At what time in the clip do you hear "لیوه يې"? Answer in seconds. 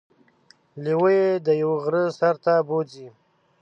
0.83-1.29